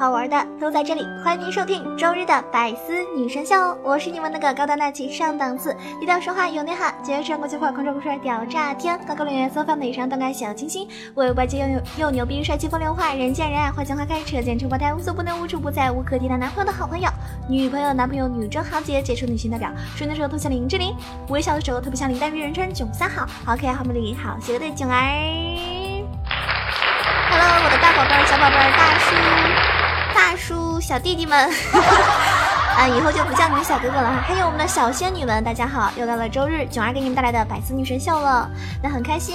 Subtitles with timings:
[0.00, 3.54] 好玩的都在这里，欢迎您收听周日的百思女神秀，
[3.84, 17.10] 我是你们那个高端大气上档次、低调说话有内涵、节约生活最快、狂拽酷帅屌炸天、高高冷艳骚放的以上动感小清新，为外界又又又牛逼、帅气风流话、人见人爱、花见花开、车见车爆胎、无所不能、无处不在、无可替代男朋友的好朋友、
[17.46, 20.96] 女朋友、男朋友、女中豪杰、杰出女性代表，顺的时候特像林志玲，
[21.28, 24.96] 微笑的时候特别像林黛玉，人称囧三好，好可爱、好美丽、好邪恶的囧儿。
[27.28, 29.59] Hello，我的大宝贝儿、小宝贝儿、大叔。
[30.30, 31.36] 大叔、小弟弟们，
[32.76, 34.20] 啊， 以后就不叫你们小哥哥了哈。
[34.24, 38.48] 还有我们的小仙女们，大家好，又到了周日，囧儿给你们带来的百思女神秀了。
[38.80, 39.34] 那很开心，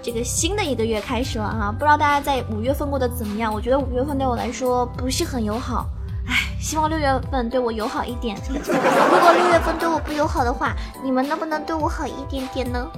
[0.00, 1.70] 这个新的一个月开始了哈。
[1.70, 3.52] 不知道大家在五月份过得怎么样？
[3.52, 5.84] 我觉得五月份对我来说不是很友好，
[6.26, 8.38] 唉，希望六月份对我友好一点。
[8.48, 10.72] 如果六月份对我不友好的话，
[11.04, 12.88] 你们能不能对我好一点点呢？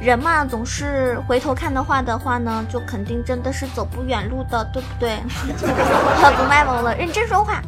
[0.00, 5.18] 人嘛，总是回头看的话的话呢，就肯定真的是走不远路的，对不对？
[6.36, 7.60] 不卖萌了，认真说话。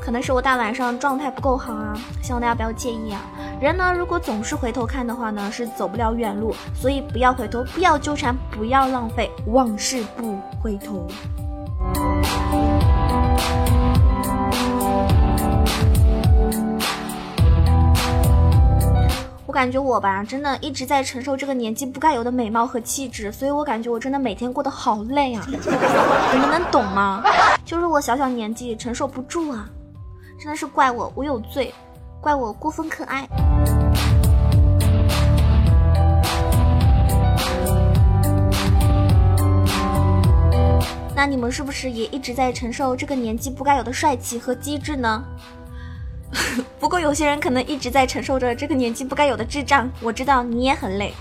[0.00, 3.20] 可能是我大晚上状态不够好啊，希望大家不要介意啊。
[3.60, 11.08] 人呢，如果总是回头看的话呢，是走不了远路，所以不要回头，不要纠缠，不要浪费，往事不回头。
[19.56, 25.42] 感觉我吧，真的一直在承受这个年纪不该有的美貌和气质，所以我感觉我真的每天过得好累啊！
[25.48, 27.22] 你们能懂吗？
[27.64, 29.66] 就是我小小年纪承受不住啊！
[30.38, 31.72] 真的是怪我，我有罪，
[32.20, 33.26] 怪我过分可爱。
[41.14, 45.24] 那你们是不是也一直在承受这个年纪不该有的帅气和机智呢？
[46.86, 51.12] 不过有些人可能一直在承受着这个年纪不该有的智障，我知道你也很累。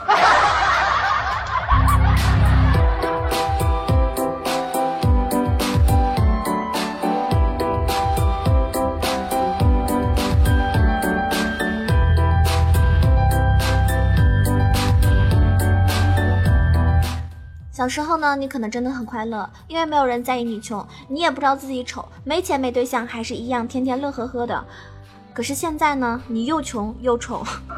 [17.71, 24.63] 小时候呢，你可能真的很快乐，因为没有人在意你穷，你也不知道自己丑，没钱没对象，还是一样天天乐呵呵的。
[25.35, 27.43] 可是现在呢，你又穷又丑。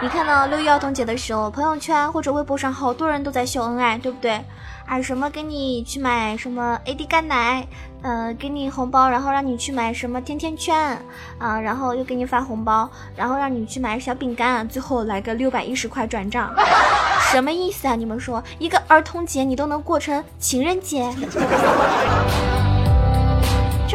[0.00, 4.40] 你看到六一儿童节的时候，朋友圈或者微博上好多人都在秀恩爱，对不对？
[4.86, 7.66] 啊，什么给你去买什么 AD 干奶，
[8.00, 10.96] 呃，给你红包，然后让你去买什么甜甜圈，
[11.38, 16.54] 啊，然后又给你发红包，然后让你去买小饼干，最后来个六百一十块转账，
[17.32, 17.96] 什么意思啊？
[17.96, 21.12] 你们说，一个儿童节你都能过成情人节？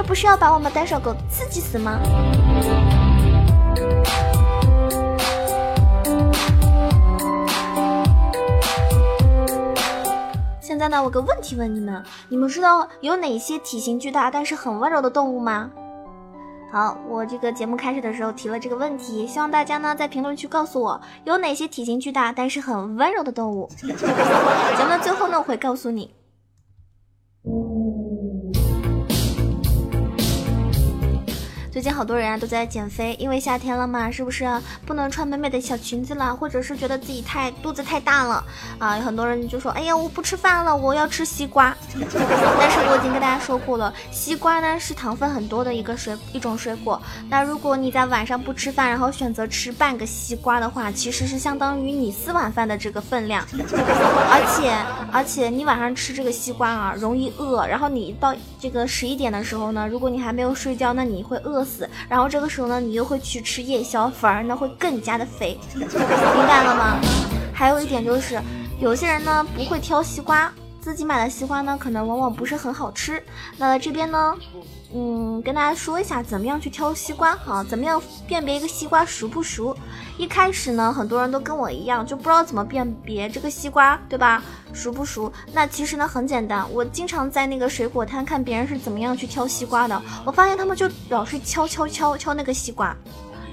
[0.05, 1.99] 不是要把我们单手狗刺激死吗？
[10.59, 15.69] 现在呢，我个问题问你们：你们知道有哪些体型巨大但是很温柔的动物吗？
[16.71, 23.69] 好，我这个节目开始的时候提了这个问题，希望大家呢在评论区告诉我有哪些体型巨大但是很温柔的动物。
[23.77, 26.13] 节目的最后呢，我会告诉你。
[31.73, 34.47] 最近好多人啊都在减肥，因为夏天了嘛，是不是
[34.85, 36.35] 不能穿美美的小裙子了？
[36.35, 38.43] 或者是觉得自己太肚子太大了
[38.77, 38.95] 啊？
[38.95, 41.75] 有很多人就说：“哎呀，我不吃饭了，我要吃西瓜。
[41.97, 47.01] ”但是我已经跟大家说过了，西瓜呢是糖分很多的一个水一种水果。
[47.27, 53.43] 那如果你在晚上不吃饭，然后选择吃半个西瓜的话，其实是相当于你四碗饭的这个分量。
[54.29, 54.77] 而且
[55.11, 57.65] 而且你晚上吃这个西瓜啊，容易饿。
[57.65, 61.62] 然后你到这个十一点的时候呢，如果你还没有睡觉，那你会饿。
[61.63, 66.99] 死，然后这个时候呢，你又会去吃夜宵，反而呢会更加的肥， 明白了吗？
[67.53, 68.41] 还有一点就是，
[68.79, 70.51] 有些人呢不会挑西瓜，
[70.81, 73.23] 自己买的西瓜呢可能往往不是很好吃。
[73.57, 74.35] 那这边呢？
[74.95, 79.75] 嗯，跟大家说一下怎么样去挑西瓜哈，怎么样辨别一个西瓜熟不熟？
[80.19, 84.43] 一开始呢，很多人都跟我一样，就不知道怎么辨别这个西瓜，对吧？
[84.71, 85.33] 熟不熟？
[85.51, 92.95] 那其实呢很简单，我经常在那个水果摊看别人是怎么样去挑西瓜的，我发现他们就老是敲敲敲敲那个西瓜。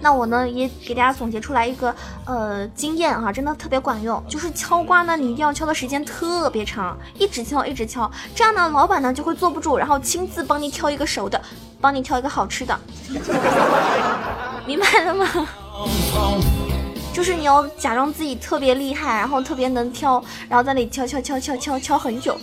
[0.00, 1.94] 那我呢也给大家总结出来一个
[2.25, 11.41] 呃经验啊，真的特别管用，就是敲瓜呢，你一定要敲的时间特别长，一直敲一直敲，这样呢老板呢就会坐不住，然后亲自帮你挑一个熟的，
[11.81, 12.79] 帮你挑一个好吃的。
[14.67, 15.26] 明白了吗？
[17.12, 22.38] 就是你要假装自己特别厉害，然后特别能挑，然后在那里敲敲敲敲敲敲很久。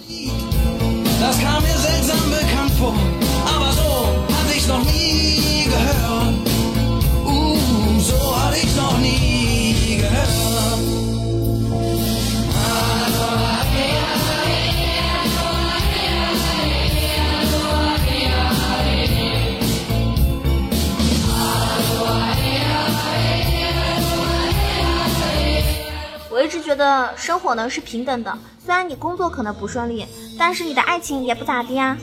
[27.16, 30.06] 生活呢是平等的，虽然你工作可能不顺利，
[30.38, 31.98] 但是你的爱情也不咋地啊。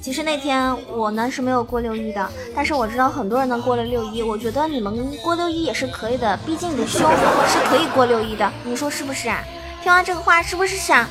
[0.00, 9.42] 其实那天我呢是没有过六一的，但是我知道很多人能过了六一，我觉得你们过六一也是可以的，毕竟你的胸是可以过六一的，你说是不是啊？
[9.82, 11.06] 听完这个话是不是想？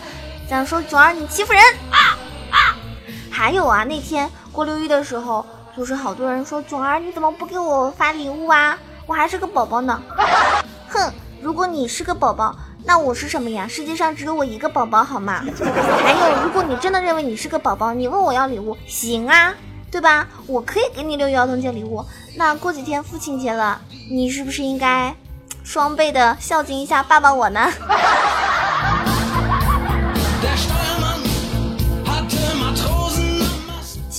[0.51, 1.61] 想说九儿你欺负人
[1.91, 2.19] 啊
[2.51, 2.75] 啊！
[3.31, 5.45] 还有啊，那天过六一的时候，
[5.77, 8.77] 就是好多人说九儿你怎么不给我发礼物啊？
[9.05, 10.03] 我还是个宝宝呢。
[10.89, 11.09] 哼，
[11.41, 12.53] 如果你是个宝宝，
[12.83, 13.65] 那我是什么呀？
[13.65, 15.41] 世界上只有我一个宝宝好吗？
[16.03, 19.53] 还有，如果你真的认为你是个宝宝，你问我要礼物，行啊，
[19.89, 20.27] 对吧？
[20.47, 22.05] 我可以给你六一儿童节礼物。
[22.35, 23.79] 那过几天父亲节了，
[24.11, 25.15] 你是不是应该
[25.63, 27.71] 双倍的孝敬一下爸爸我呢？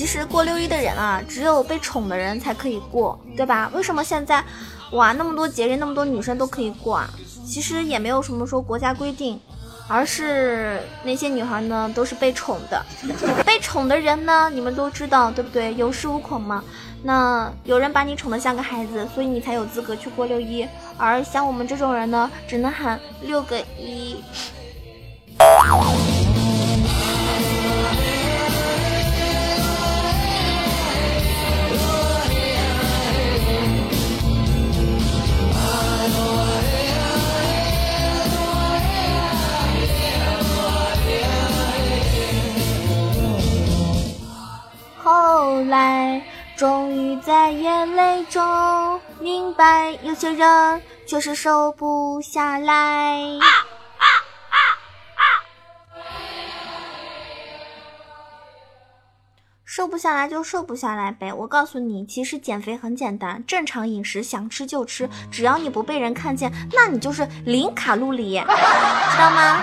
[0.03, 3.71] 其实过六一的人啊，只有被宠的人才可以过，对吧？
[3.73, 4.45] 为什么现在
[4.91, 7.09] 哇那么多节日，那么多女生都可以过啊？
[7.47, 9.41] 其实也没有什么说国家规定，
[9.87, 12.85] 而是那些女孩呢都是被宠的。
[13.47, 15.73] 被宠的人呢，你们都知道对不对？
[15.77, 16.65] 有恃无恐嘛。
[17.05, 20.67] 那有人把你宠得像个孩子，所以你才有资格去过六一。
[20.99, 24.17] 而像我们这种人呢，只能喊六个一。
[45.65, 46.23] 来，
[46.57, 53.21] 终于在眼泪中明白，有些人确实瘦不下来。
[59.65, 61.33] 瘦不下来就瘦不下来呗。
[61.33, 69.57] 我告诉你，其实减肥很简单，正常饮食，想吃就吃，只要你不被人看见，那你就是零卡路里，知道吗？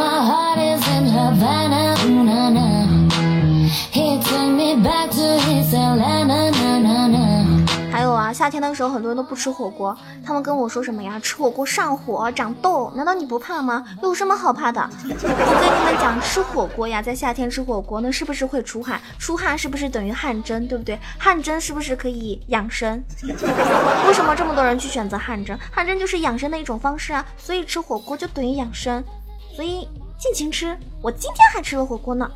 [0.00, 1.94] My heart is in Havana。
[3.92, 6.20] He took me back to his LA。
[7.92, 9.94] 还有啊夏天的时候，很多人都不吃火锅，
[10.24, 11.20] 他们跟我说什么呀？
[11.20, 13.84] 吃火锅上火长痘，难道你不怕吗？
[14.02, 14.80] 有什么好怕的？
[15.04, 18.98] 我跟你们讲，吃火锅呀，在夏天吃火锅，那是不是会出汗？
[19.18, 20.66] 出汗是不是等于汗蒸？
[20.66, 20.98] 对不对？
[21.18, 23.04] 汗蒸是不是可以养生？
[24.06, 25.58] 为什么这么多人去选择汗蒸？
[25.70, 29.04] 汗蒸就是养生的一种方式啊，所以吃火锅就等于养生，
[29.60, 29.86] 所以
[30.18, 30.74] 尽情吃。
[31.02, 32.26] 我今天还吃了火锅呢。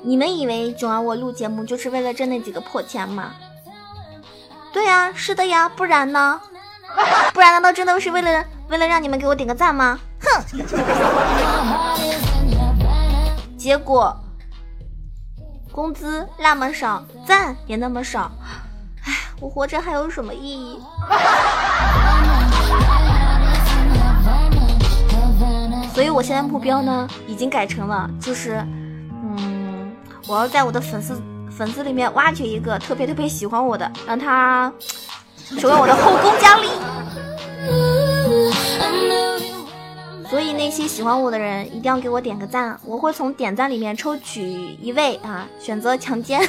[0.00, 3.32] 你们以为囧儿我录节目就是为了挣那几个破钱吗？
[4.72, 6.40] 对呀，是的呀，不然呢？
[7.34, 9.98] 不然难道真的是为了为了让你们给我点个赞吗？
[10.22, 10.42] 哼！
[13.58, 14.16] 结果
[15.76, 18.32] 工资那么少，赞也那么少，
[19.04, 20.80] 唉，我活着还有什么意义？
[25.92, 28.66] 所以我现在目标呢，已经改成了，就是。
[29.22, 29.92] 嗯
[30.26, 34.72] 我要在我的粉丝粉丝里面挖掘一个特别特别喜欢我的，让他
[35.60, 36.68] 成为我的后宫佳丽。
[40.28, 46.40] 所以那些喜欢我的人一定要给我点个赞，我会从点赞里面抽取一位啊，选择强奸。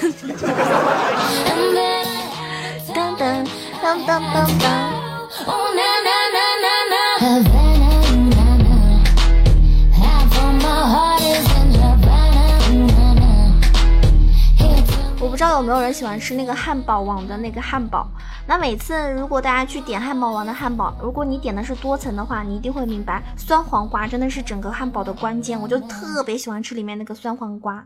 [2.93, 3.46] 当当
[3.81, 4.98] 当当当当。
[15.38, 18.08] 不知道有没有人喜欢吃那个汉堡王的那个汉堡？
[18.48, 25.62] 那每次如果大家去点汉堡王的汉堡，如果你点的是多层的话，你一定会明白，酸黄瓜真的是整个汉堡的关键。
[25.62, 27.86] 我就特别喜欢吃里面那个酸黄瓜。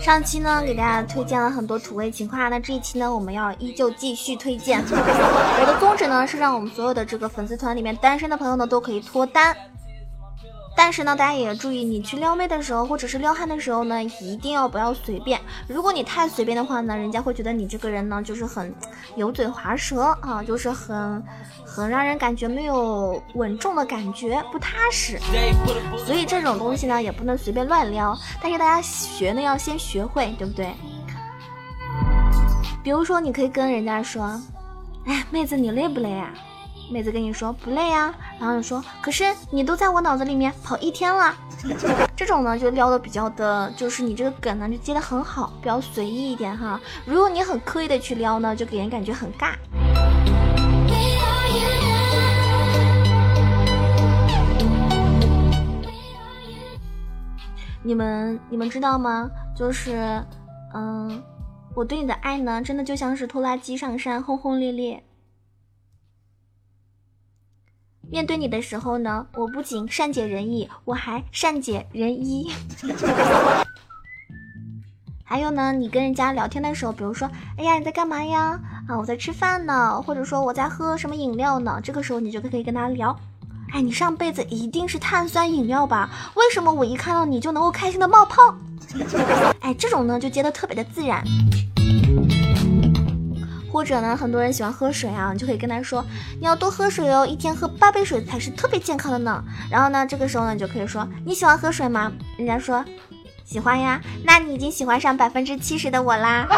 [0.00, 4.80] 上期呢，给大家推荐了很多土味情话，那这一期呢，我们要依旧继续推荐。
[4.88, 9.56] 我的宗旨呢，是让我们所有的这个粉丝团里面单身的朋友呢，都可以脱单。
[10.76, 15.40] 但是呢，大家也注意，你去撩妹的时候，或者是撩汉的时候呢，一定要不要随便。
[15.66, 18.72] 如果你太随便的话呢，人家会觉得你这个人呢，就是很
[19.16, 21.20] 油嘴滑舌啊，就是很
[21.64, 25.18] 很让人感觉没有稳重的感觉，不踏实。
[25.96, 28.16] 所以这种东西呢，也不能随便乱撩。
[28.42, 30.72] 但是大家学呢，要先学会，对不对？
[32.84, 34.40] 比如说，你可以跟人家说
[35.06, 36.32] ：“哎，妹子，你累不累啊？”
[36.90, 41.34] 妹子跟你说不累啊，然后你说，可是你都在我脑子里面跑一天了，
[42.14, 46.80] 这种呢就撩的比较的，就是你这个梗呢就接的很好，比较随意一点哈。
[47.04, 49.54] 如果你很刻意的去撩呢，就给人感觉很尬。
[57.82, 59.30] 你们你们知道吗？
[59.56, 60.20] 就是，
[60.74, 61.22] 嗯，
[61.74, 65.02] 我对你的爱呢，真的就像是拖拉机上山，轰轰烈烈。
[68.10, 72.52] 面对你的时候呢，我不仅善解人意，我还善解人意。
[75.24, 78.60] 还有呢，你跟人家聊天的时候，比如说，哎呀，你在干嘛呀？
[78.86, 81.80] 啊，我在吃饭呢，或者说我在喝什么饮料呢？
[81.82, 83.18] 这个时候你就可以跟他聊，
[83.72, 86.08] 哎，你上辈子一定是碳酸饮料吧？
[86.36, 88.54] 为什么我一看到你就能够开心的冒泡？
[89.60, 91.24] 哎，这种呢就接的特别的自然。
[93.76, 96.02] 或者呢，很多人喜欢喝水啊，你就可以跟他说，
[96.40, 99.44] 你要多喝水哦，一天喝八杯水才是特别健康的呢。
[99.70, 102.10] 然后呢，这个时候呢，你就可以说，你喜欢喝水吗？
[102.38, 102.82] 人家说
[103.44, 106.48] 喜欢呀，那你已经喜欢上百分之七十的我啦。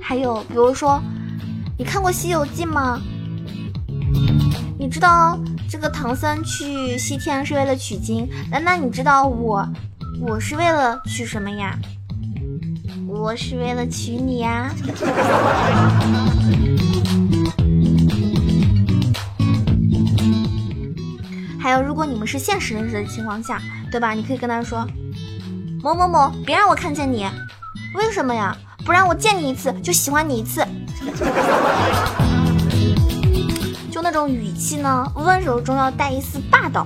[0.00, 1.02] 还有，比如说，
[1.76, 3.02] 你看过《西游记》吗？
[4.78, 5.36] 你知道
[5.68, 9.68] 这个唐僧去西天是为了取经，那那你知道我？
[10.18, 11.78] 我是为了娶什么呀？
[13.06, 14.70] 我是为了娶你呀。
[21.58, 24.12] 还有，如果你们是现实认识的情况下，对吧？
[24.12, 24.86] 你可以跟他说
[25.82, 27.26] ：“某某某，别让我看见你。”
[27.94, 28.56] 为什么呀？
[28.84, 30.66] 不让我见你一次，就喜欢你一次。
[33.90, 36.84] 就那种语气呢，温柔中要带一丝霸道。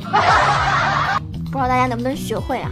[1.46, 2.70] 不知道大家能不能学会啊？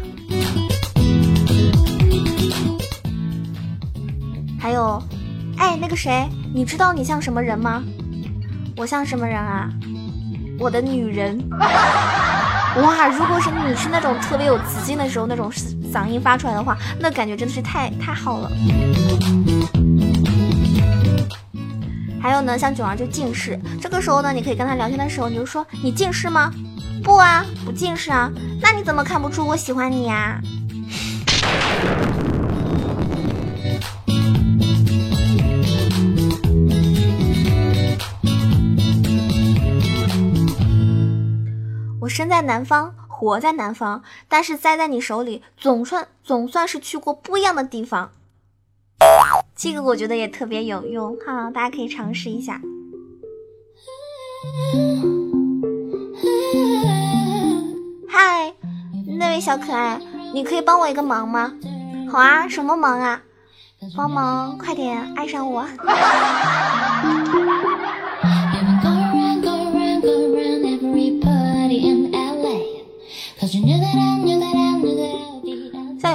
[4.63, 5.03] 还有，
[5.59, 7.83] 哎，那个谁，你知道你像什么人吗？
[8.77, 9.69] 我像什么人啊？
[10.57, 11.37] 我的女人。
[11.51, 15.51] 哇，如果是你是那种特别有磁性的时候，那种
[15.93, 18.49] 嗓音发出来的话，那感觉真的是太太好了。
[22.23, 26.53] 还有呢，像囧儿就近视，这个时候呢，你可以跟他聊天的时候，你就说你近视吗？
[27.03, 28.31] 不啊，不近视啊。
[28.61, 30.41] 那你怎么看不出我喜欢你呀？
[42.03, 48.11] 我生在南方，活在南方，但是栽在你手里，总算总算是去过不一样的地方。
[49.55, 52.61] 这个我觉得也特别有用哈，大家可以尝试一下。
[58.09, 58.53] 嗨，
[59.17, 60.01] 那位小可爱，
[60.35, 61.53] 你可以帮我一个忙吗？
[62.11, 63.23] 好啊，什么忙啊？
[63.97, 65.65] 帮忙快点爱上我。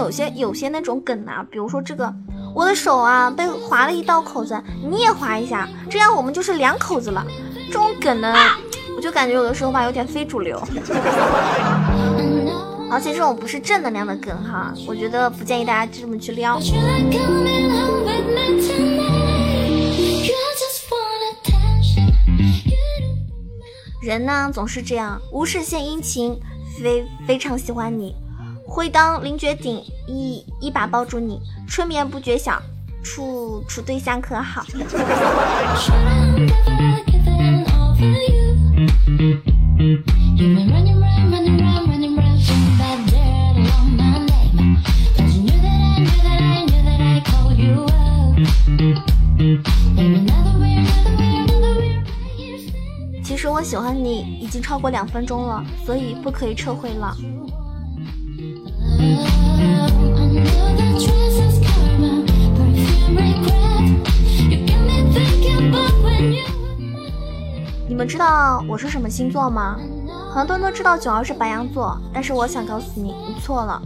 [0.07, 2.09] 有些有些那种梗啊，比如说这个，
[2.55, 4.57] 我的手啊被划了一道口子，
[4.89, 7.27] 你也划一下，这样我们就是两口子了。
[7.67, 8.33] 这种梗呢，
[8.95, 10.57] 我就感觉有的时候吧有点非主流，
[12.89, 16.57] 而且这种不是正能量的梗哈，我觉得不建议大家这么去撩。
[24.01, 26.39] 人呢总是这样，无事献殷勤，
[26.81, 28.15] 非非常喜欢你。
[28.67, 32.61] 会当凌绝顶，一一把抱住你，春眠不觉晓，
[33.01, 34.63] 处处对象可好？
[53.23, 57.15] 其实我喜欢你已经超过两分钟了，所以不可以撤回了。
[67.87, 69.77] 你们知道我是什么星座吗？
[70.33, 73.81] 很多人都知道九儿是白羊座，但是我想告诉你，你错了，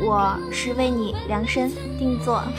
[0.00, 2.42] 我是为你量身定做。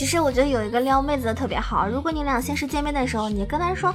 [0.00, 3.94] 其实我觉得有一个撩妹子的特别好，如果你俩现实见面的时候，你跟他说，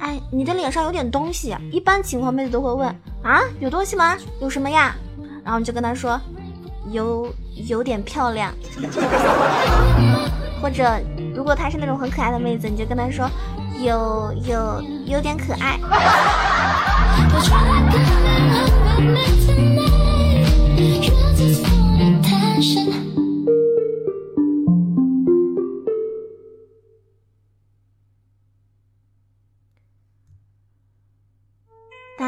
[0.00, 2.88] 哎，你的脸上有点东西，一般情况妹子都会问
[3.22, 4.16] 啊，有东西吗？
[4.40, 4.96] 有什么呀？
[5.44, 6.18] 然后你就跟他说，
[6.92, 7.30] 有
[7.68, 8.50] 有点漂亮，
[10.62, 10.98] 或者
[11.34, 13.28] 如果她是那种很可爱的妹子，你就跟她说，
[13.78, 15.78] 有有有点可爱。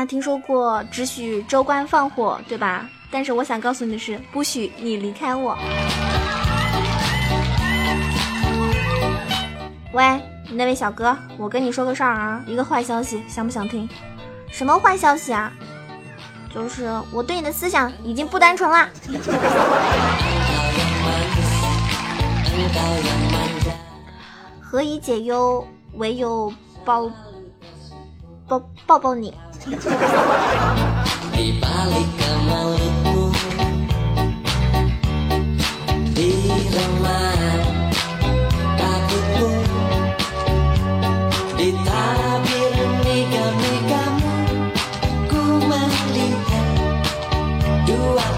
[0.08, 2.88] 听说过只许州官放火，对吧？
[3.10, 5.56] 但是我想告诉你的是，不许你离开我。
[9.92, 13.86] 喂，那位小哥，我跟你说个事儿啊，一个坏消息，想不想听？
[14.50, 15.52] 什么坏消息啊？
[16.54, 18.88] 就是我对你的思想已经不单纯啦。
[24.62, 26.50] 何以解忧，唯有
[26.82, 27.10] 抱
[28.46, 29.34] 抱抱抱你。
[29.58, 33.26] Di balik kemelutmu
[36.14, 36.30] Di
[36.70, 37.90] remang
[38.78, 39.50] takutmu
[41.58, 44.36] Di tabir mega-megamu
[45.26, 46.78] Ku melihat
[47.82, 48.37] dua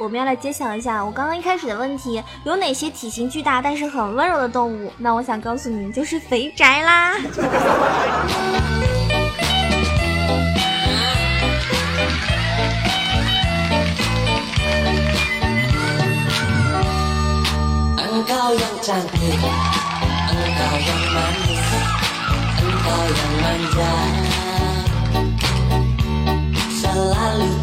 [0.00, 4.90] 我们要来揭晓一下我刚刚一开始的问题，有哪些体型巨大但是很温柔的动物？
[4.96, 7.18] 那我想告诉你们，就是肥宅啦。
[27.12, 27.59] 好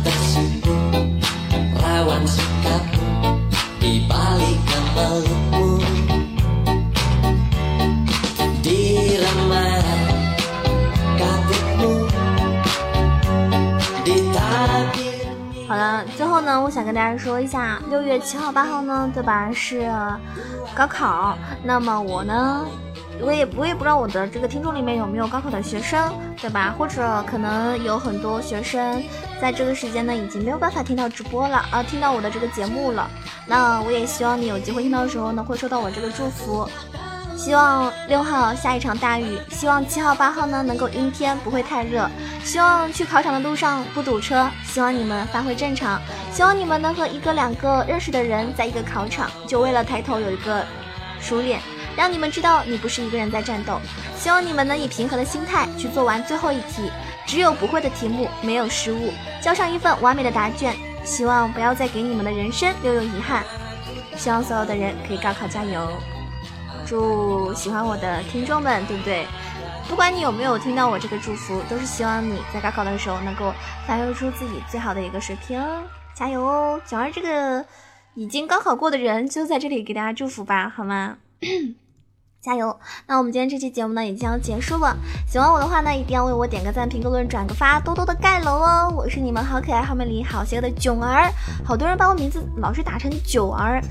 [16.15, 19.51] 最后呢，我想跟大家说一下，六月七号、八号呢，对吧？
[19.51, 19.91] 是
[20.75, 21.37] 高考。
[21.63, 22.65] 那么我呢，
[23.21, 26.73] 我也我也不知道我的这个听众里面有没有高考的学生，对吧？
[26.77, 29.03] 或者可能有很多学生
[29.41, 33.09] 在这个时间呢，已经没有办法听到直播了，啊，听到我的这个节目了。
[33.45, 36.67] 那我也希望你有机会听到的时候呢，会收到我这个祝福。
[37.37, 42.09] 希望六号下一场大雨，希望七号八号呢能够阴天，不会太热。
[42.43, 44.49] 希望去考场的路上不堵车。
[44.65, 46.01] 希望你们发挥正常。
[46.33, 50.65] 希望你们能和一个两个认识的人在一个考场，就为了抬头有一个
[51.21, 51.61] 熟脸，
[51.95, 53.79] 让你们知道你不是一个人在战斗。
[54.17, 56.91] 希望你们能以平和的心态去做完最后一题，
[57.27, 60.75] 只有不会的题目，没有失误，交上一份完美的答卷。
[61.05, 63.43] 希望不要再给你们的人生留有遗憾。
[64.17, 65.87] 希望所有的人可以高考加油。
[66.87, 69.25] 祝喜欢我的听众们，对不对？
[69.89, 73.53] 不管你有没有听到我这个祝福，都是希望你在高考的时候能够
[73.85, 75.61] 发挥出自己最好的一个水平，
[76.15, 76.81] 加油哦！
[76.85, 77.65] 小二这个
[78.15, 81.17] 已经高考过的人，就在这里给大家祝福吧，好吗？
[82.47, 82.73] 加油！
[83.07, 84.95] 那我们今天这期节目呢，已经要结束了。
[85.29, 88.89] 喜欢我的话呢，一定要为我点个赞、评个论、转个发，多多的盖楼哦！
[88.95, 91.29] 我是你们好可爱、好美丽、好邪恶的囧儿，
[91.65, 93.81] 好多人把我名字老是打成九儿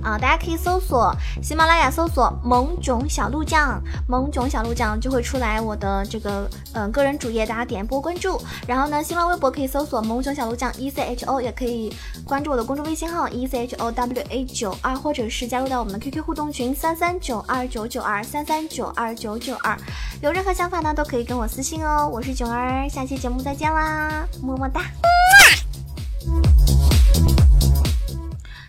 [0.00, 0.16] 啊！
[0.16, 8.40] 大家可以搜索喜马拉雅，搜索萌囧小鹿酱，萌囧小鹿酱就会出来我的这个嗯个人主页，大家点播关注。
[8.68, 11.92] 然后呢，新浪微博可以搜索萌囧小鹿酱 E C H O，也可以
[12.24, 18.03] 关注我的公众微信号 E C H O W A 九二，或者是加入到我们的 QQ 互动群三三九二九九。
[18.04, 19.76] 二三三九二九九二，
[20.20, 22.06] 有任何想法呢，都可以跟我私信哦。
[22.06, 24.82] 我是囧儿，下期节目再见啦，么么哒！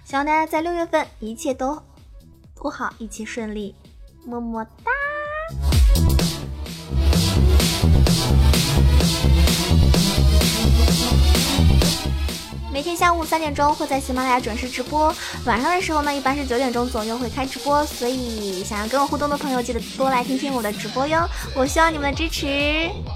[0.05, 1.77] 希望大家在六月份一切都
[2.55, 3.75] 都好，一切顺利，
[4.25, 4.91] 么么哒！
[12.75, 21.25] 每天下午三点钟会在喜马拉雅准时直播，晚上的时候呢，一般是九点钟左右会开直播，所以想要跟我互动的朋友，记得多来听听我的直播哟。
[21.55, 22.45] 我需要你们的支持，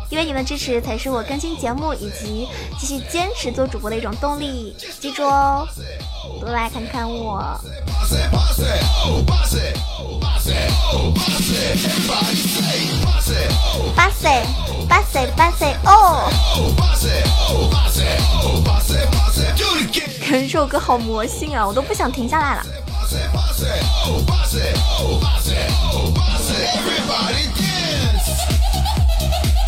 [0.10, 2.48] 因为你们的支持才是我更新节目以及
[2.80, 4.74] 继续坚持做主播的一种动力。
[4.98, 5.68] 记住哦，
[6.40, 7.60] 多来看看我。
[13.96, 14.44] 巴塞，
[14.88, 16.30] 巴塞，巴塞哦！
[20.28, 22.66] 这首歌好魔性啊，我都不想停下来了。